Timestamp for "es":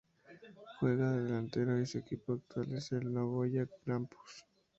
2.73-2.91